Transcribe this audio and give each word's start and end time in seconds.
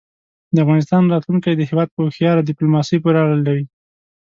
د 0.53 0.55
افغانستان 0.63 1.03
راتلونکی 1.13 1.51
د 1.55 1.61
هېواد 1.69 1.89
په 1.91 1.99
هوښیاره 2.05 2.41
دیپلوماسۍ 2.43 2.97
پورې 3.03 3.17
اړه 3.23 3.37
لري. 3.47 3.65